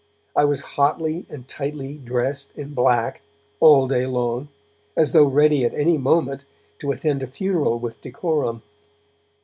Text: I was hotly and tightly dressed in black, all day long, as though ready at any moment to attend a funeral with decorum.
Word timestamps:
I 0.35 0.45
was 0.45 0.61
hotly 0.81 1.27
and 1.29 1.47
tightly 1.47 1.99
dressed 1.99 2.57
in 2.57 2.73
black, 2.73 3.21
all 3.59 3.87
day 3.87 4.07
long, 4.07 4.49
as 4.97 5.11
though 5.11 5.27
ready 5.27 5.63
at 5.63 5.75
any 5.75 5.99
moment 5.99 6.43
to 6.79 6.91
attend 6.91 7.21
a 7.21 7.27
funeral 7.27 7.77
with 7.77 8.01
decorum. 8.01 8.63